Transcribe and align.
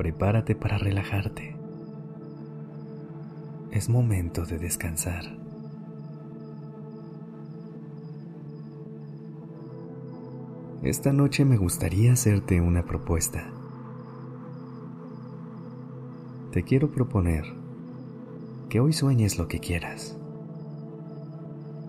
Prepárate 0.00 0.54
para 0.54 0.78
relajarte. 0.78 1.54
Es 3.70 3.90
momento 3.90 4.46
de 4.46 4.58
descansar. 4.58 5.24
Esta 10.82 11.12
noche 11.12 11.44
me 11.44 11.58
gustaría 11.58 12.14
hacerte 12.14 12.62
una 12.62 12.86
propuesta. 12.86 13.52
Te 16.52 16.62
quiero 16.62 16.90
proponer 16.90 17.44
que 18.70 18.80
hoy 18.80 18.94
sueñes 18.94 19.36
lo 19.36 19.48
que 19.48 19.60
quieras, 19.60 20.16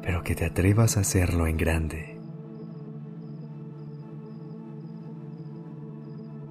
pero 0.01 0.21
que 0.21 0.35
te 0.35 0.43
atrevas 0.43 0.97
a 0.97 0.99
hacerlo 0.99 1.47
en 1.47 1.55
grande. 1.55 2.19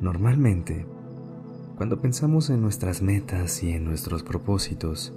Normalmente, 0.00 0.86
cuando 1.80 1.98
pensamos 1.98 2.50
en 2.50 2.60
nuestras 2.60 3.00
metas 3.00 3.62
y 3.62 3.70
en 3.70 3.86
nuestros 3.86 4.22
propósitos, 4.22 5.14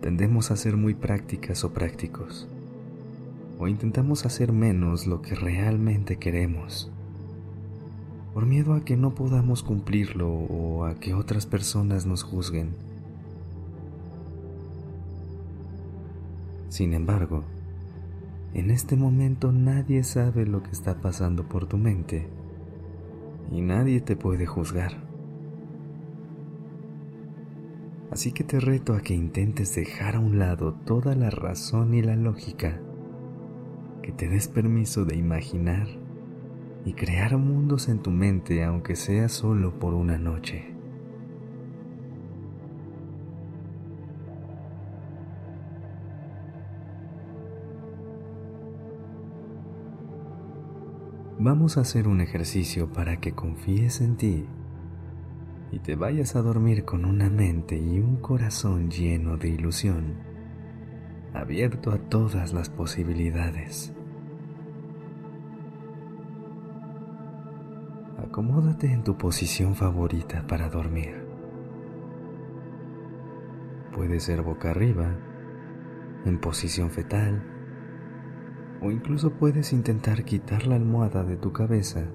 tendemos 0.00 0.50
a 0.50 0.56
ser 0.56 0.78
muy 0.78 0.94
prácticas 0.94 1.62
o 1.62 1.74
prácticos, 1.74 2.48
o 3.58 3.68
intentamos 3.68 4.24
hacer 4.24 4.50
menos 4.50 5.06
lo 5.06 5.20
que 5.20 5.34
realmente 5.34 6.16
queremos, 6.16 6.90
por 8.32 8.46
miedo 8.46 8.72
a 8.72 8.82
que 8.82 8.96
no 8.96 9.14
podamos 9.14 9.62
cumplirlo 9.62 10.32
o 10.32 10.86
a 10.86 10.94
que 10.94 11.12
otras 11.12 11.44
personas 11.44 12.06
nos 12.06 12.22
juzguen. 12.22 12.70
Sin 16.70 16.94
embargo, 16.94 17.44
en 18.54 18.70
este 18.70 18.96
momento 18.96 19.52
nadie 19.52 20.02
sabe 20.02 20.46
lo 20.46 20.62
que 20.62 20.70
está 20.70 21.02
pasando 21.02 21.46
por 21.46 21.66
tu 21.66 21.76
mente 21.76 22.26
y 23.50 23.60
nadie 23.60 24.00
te 24.00 24.16
puede 24.16 24.46
juzgar. 24.46 25.11
Así 28.12 28.32
que 28.32 28.44
te 28.44 28.60
reto 28.60 28.94
a 28.94 29.00
que 29.00 29.14
intentes 29.14 29.74
dejar 29.74 30.16
a 30.16 30.20
un 30.20 30.38
lado 30.38 30.74
toda 30.84 31.14
la 31.14 31.30
razón 31.30 31.94
y 31.94 32.02
la 32.02 32.14
lógica, 32.14 32.78
que 34.02 34.12
te 34.12 34.28
des 34.28 34.48
permiso 34.48 35.06
de 35.06 35.16
imaginar 35.16 35.88
y 36.84 36.92
crear 36.92 37.38
mundos 37.38 37.88
en 37.88 38.00
tu 38.00 38.10
mente 38.10 38.64
aunque 38.64 38.96
sea 38.96 39.30
solo 39.30 39.78
por 39.78 39.94
una 39.94 40.18
noche. 40.18 40.74
Vamos 51.38 51.78
a 51.78 51.80
hacer 51.80 52.08
un 52.08 52.20
ejercicio 52.20 52.92
para 52.92 53.20
que 53.20 53.32
confíes 53.32 54.02
en 54.02 54.16
ti 54.18 54.46
y 55.72 55.78
te 55.78 55.96
vayas 55.96 56.36
a 56.36 56.42
dormir 56.42 56.84
con 56.84 57.06
una 57.06 57.30
mente 57.30 57.78
y 57.78 57.98
un 57.98 58.16
corazón 58.16 58.90
lleno 58.90 59.38
de 59.38 59.48
ilusión, 59.48 60.18
abierto 61.32 61.90
a 61.92 61.98
todas 61.98 62.52
las 62.52 62.68
posibilidades. 62.68 63.94
Acomódate 68.18 68.92
en 68.92 69.02
tu 69.02 69.16
posición 69.16 69.74
favorita 69.74 70.46
para 70.46 70.68
dormir. 70.68 71.26
Puede 73.94 74.20
ser 74.20 74.42
boca 74.42 74.70
arriba, 74.70 75.16
en 76.26 76.38
posición 76.38 76.90
fetal, 76.90 77.42
o 78.82 78.90
incluso 78.90 79.32
puedes 79.32 79.72
intentar 79.72 80.24
quitar 80.24 80.66
la 80.66 80.76
almohada 80.76 81.24
de 81.24 81.36
tu 81.36 81.52
cabeza 81.52 82.06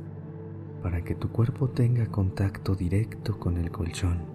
para 0.81 1.03
que 1.03 1.15
tu 1.15 1.29
cuerpo 1.29 1.69
tenga 1.69 2.07
contacto 2.07 2.75
directo 2.75 3.39
con 3.39 3.57
el 3.57 3.71
colchón. 3.71 4.25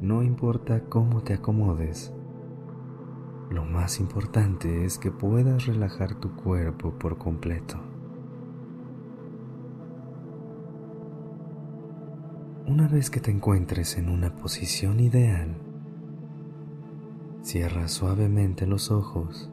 No 0.00 0.22
importa 0.22 0.84
cómo 0.84 1.22
te 1.22 1.34
acomodes, 1.34 2.12
lo 3.50 3.64
más 3.64 3.98
importante 4.00 4.84
es 4.84 4.98
que 4.98 5.10
puedas 5.10 5.66
relajar 5.66 6.14
tu 6.14 6.36
cuerpo 6.36 6.92
por 6.98 7.18
completo. 7.18 7.80
Una 12.66 12.86
vez 12.86 13.10
que 13.10 13.20
te 13.20 13.30
encuentres 13.30 13.96
en 13.96 14.10
una 14.10 14.34
posición 14.36 15.00
ideal, 15.00 15.56
Cierra 17.48 17.88
suavemente 17.88 18.66
los 18.66 18.90
ojos 18.90 19.50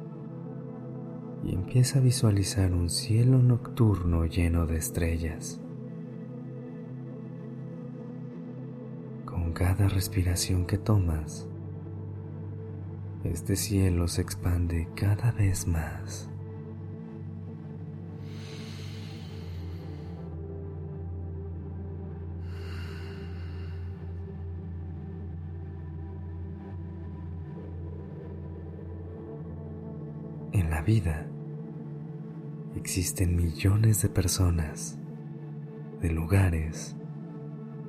y 1.46 1.54
empieza 1.54 2.00
a 2.00 2.02
visualizar 2.02 2.74
un 2.74 2.90
cielo 2.90 3.38
nocturno 3.38 4.26
lleno 4.26 4.66
de 4.66 4.78
estrellas. 4.78 5.60
Con 9.26 9.54
cada 9.54 9.88
respiración 9.88 10.66
que 10.66 10.80
tomas, 10.80 11.48
este 13.24 13.56
cielo 13.56 14.08
se 14.08 14.22
expande 14.22 14.88
cada 14.96 15.32
vez 15.32 15.68
más. 15.68 16.30
En 30.52 30.70
la 30.70 30.82
vida 30.82 31.28
existen 32.86 33.36
millones 33.36 34.04
de 34.04 34.10
personas, 34.10 35.00
de 36.04 36.12
lugares 36.12 36.96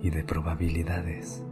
y 0.01 0.09
de 0.09 0.25
probabilidades. 0.25 1.45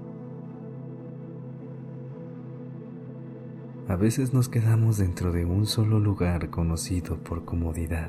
A 3.87 3.97
veces 3.97 4.33
nos 4.33 4.49
quedamos 4.49 4.97
dentro 4.97 5.31
de 5.31 5.45
un 5.45 5.67
solo 5.67 6.01
lugar 6.01 6.49
conocido 6.49 7.19
por 7.19 7.45
comodidad. 7.45 8.09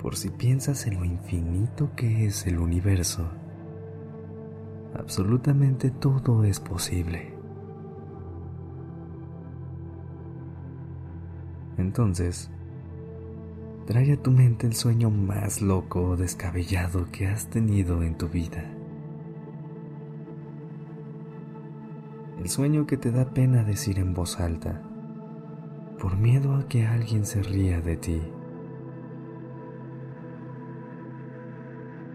Por 0.00 0.14
si 0.14 0.28
piensas 0.30 0.86
en 0.86 1.00
lo 1.00 1.04
infinito 1.04 1.90
que 1.96 2.26
es 2.26 2.46
el 2.46 2.60
universo, 2.60 3.28
absolutamente 4.94 5.90
todo 5.90 6.44
es 6.44 6.60
posible. 6.60 7.34
Entonces, 11.76 12.52
trae 13.90 14.12
a 14.12 14.22
tu 14.22 14.30
mente 14.30 14.68
el 14.68 14.74
sueño 14.74 15.10
más 15.10 15.62
loco 15.62 16.10
o 16.10 16.16
descabellado 16.16 17.10
que 17.10 17.26
has 17.26 17.50
tenido 17.50 18.04
en 18.04 18.16
tu 18.16 18.28
vida. 18.28 18.70
El 22.38 22.48
sueño 22.48 22.86
que 22.86 22.96
te 22.96 23.10
da 23.10 23.34
pena 23.34 23.64
decir 23.64 23.98
en 23.98 24.14
voz 24.14 24.38
alta, 24.38 24.80
por 25.98 26.16
miedo 26.16 26.54
a 26.54 26.68
que 26.68 26.86
alguien 26.86 27.26
se 27.26 27.42
ría 27.42 27.80
de 27.80 27.96
ti. 27.96 28.22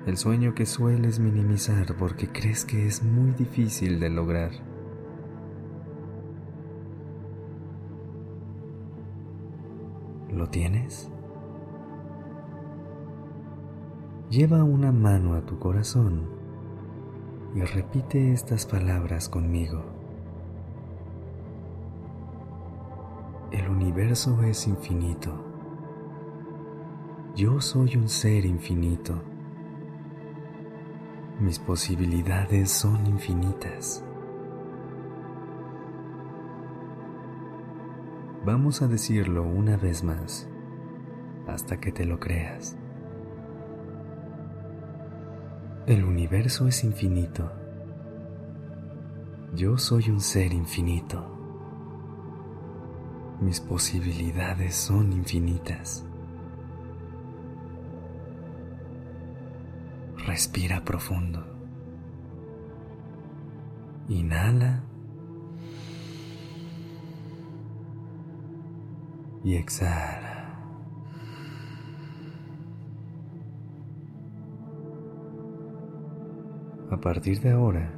El 0.08 0.16
sueño 0.16 0.56
que 0.56 0.66
sueles 0.66 1.20
minimizar 1.20 1.94
porque 1.98 2.30
crees 2.30 2.64
que 2.64 2.88
es 2.88 3.04
muy 3.04 3.32
difícil 3.32 4.00
de 4.00 4.10
lograr. 4.12 4.52
¿Lo 10.32 10.48
tienes? 10.48 11.12
Lleva 14.30 14.64
una 14.64 14.92
mano 14.92 15.36
a 15.36 15.42
tu 15.46 15.60
corazón 15.60 16.24
y 17.54 17.62
repite 17.62 18.34
estas 18.34 18.66
palabras 18.66 19.30
conmigo. 19.30 19.84
El 23.52 23.70
universo 23.70 24.42
es 24.42 24.68
infinito. 24.68 25.32
Yo 27.36 27.62
soy 27.62 27.98
un 27.98 28.10
ser 28.10 28.48
infinito. 28.48 29.22
Mis 31.40 31.60
posibilidades 31.60 32.72
son 32.72 33.06
infinitas. 33.06 34.04
Vamos 38.44 38.82
a 38.82 38.88
decirlo 38.88 39.44
una 39.44 39.78
vez 39.78 40.04
más, 40.04 40.50
hasta 41.48 41.80
que 41.80 41.92
te 41.92 42.06
lo 42.06 42.20
creas. 42.20 42.76
El 45.88 46.04
universo 46.04 46.68
es 46.68 46.84
infinito. 46.84 47.52
Yo 49.54 49.78
soy 49.78 50.10
un 50.10 50.20
ser 50.20 50.52
infinito. 50.52 51.24
Mis 53.40 53.60
posibilidades 53.60 54.74
son 54.74 55.14
infinitas. 55.14 56.04
Respira 60.26 60.84
profundo. 60.84 61.46
Inhala. 64.10 64.82
Y 69.44 69.56
exhala. 69.56 70.35
A 76.92 76.98
partir 76.98 77.42
de 77.42 77.50
ahora, 77.50 77.92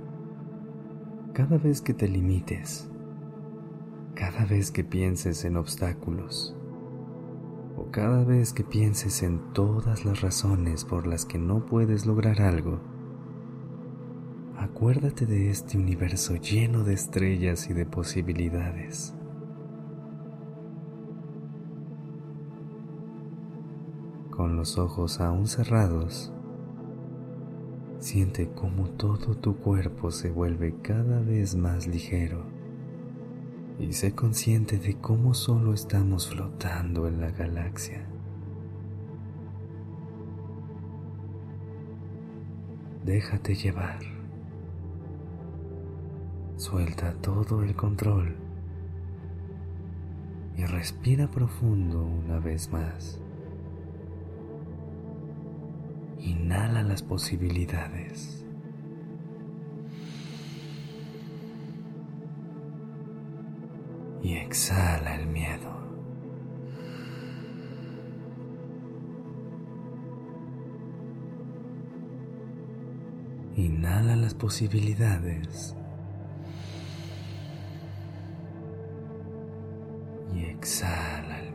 cada 1.34 1.58
vez 1.58 1.82
que 1.82 1.94
te 1.94 2.08
limites, 2.08 2.90
cada 4.16 4.46
vez 4.46 4.72
que 4.72 4.86
pienses 4.86 5.44
en 5.44 5.58
obstáculos, 5.58 6.56
o 7.76 7.92
cada 7.92 8.24
vez 8.24 8.54
que 8.54 8.64
pienses 8.64 9.24
en 9.24 9.52
todas 9.52 10.06
las 10.06 10.22
razones 10.22 10.86
por 10.86 11.06
las 11.06 11.26
que 11.26 11.38
no 11.38 11.66
puedes 11.66 12.06
lograr 12.06 12.42
algo, 12.42 12.80
acuérdate 14.58 15.26
de 15.26 15.50
este 15.50 15.78
universo 15.78 16.38
lleno 16.38 16.86
de 16.86 16.94
estrellas 16.94 17.70
y 17.70 17.74
de 17.74 17.86
posibilidades. 17.86 19.14
Con 24.32 24.56
los 24.56 24.78
ojos 24.78 25.20
aún 25.20 25.46
cerrados, 25.48 26.32
Siente 28.08 28.50
cómo 28.56 28.88
todo 28.92 29.36
tu 29.36 29.58
cuerpo 29.58 30.12
se 30.12 30.30
vuelve 30.30 30.74
cada 30.82 31.20
vez 31.20 31.58
más 31.58 31.88
ligero 31.88 32.46
y 33.80 33.92
sé 33.92 34.16
consciente 34.16 34.78
de 34.78 34.96
cómo 34.96 35.34
solo 35.34 35.74
estamos 35.74 36.30
flotando 36.30 37.06
en 37.10 37.20
la 37.20 37.32
galaxia. 37.32 38.08
Déjate 43.04 43.56
llevar. 43.56 44.00
Suelta 46.56 47.14
todo 47.16 47.62
el 47.62 47.76
control 47.76 48.38
y 50.56 50.64
respira 50.64 51.30
profundo 51.30 52.06
una 52.06 52.40
vez 52.40 52.72
más. 52.72 53.20
Inhala 56.28 56.84
las 56.84 57.04
posibilidades. 57.04 58.46
Y 64.22 64.34
exhala 64.34 65.16
el 65.16 65.28
miedo. 65.28 65.72
Inhala 73.56 74.18
las 74.18 74.34
posibilidades. 74.34 75.78
Y 80.36 80.44
exhala. 80.44 81.47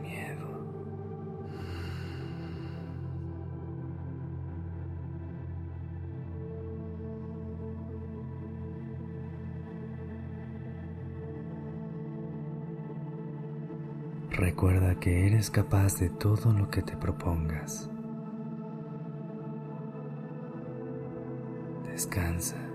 Recuerda 14.33 14.99
que 14.99 15.27
eres 15.27 15.51
capaz 15.51 15.99
de 15.99 16.09
todo 16.09 16.51
lo 16.53 16.67
que 16.71 16.81
te 16.81 16.97
propongas. 16.97 17.87
Descansa. 21.85 22.72